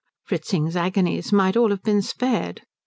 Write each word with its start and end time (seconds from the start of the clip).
Fritzing's 0.25 0.75
agonies 0.75 1.31
might 1.31 1.55
all 1.55 1.69
have 1.69 1.83
been 1.83 2.01
spared. 2.01 2.63